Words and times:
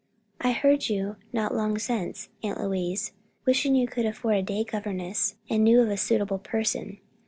"I 0.39 0.51
heard 0.53 0.89
you, 0.89 1.17
not 1.31 1.53
long 1.53 1.77
since, 1.77 2.29
Aunt 2.41 2.59
Louise, 2.59 3.11
wishing 3.45 3.75
you 3.75 3.85
could 3.87 4.07
afford 4.07 4.35
a 4.37 4.41
day 4.41 4.63
governess 4.63 5.35
and 5.47 5.63
knew 5.63 5.79
of 5.79 5.91
a 5.91 5.95
suitable 5.95 6.39
person. 6.39 6.97